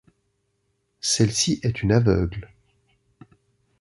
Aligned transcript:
Celle-ci 0.99 1.59
est 1.61 1.83
une 1.83 1.91
aveugle. 1.91 2.49